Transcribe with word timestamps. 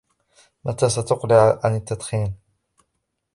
متى 0.65 0.89
ستقلع 0.89 1.59
عن 1.63 1.75
التدخين؟ 1.75 2.33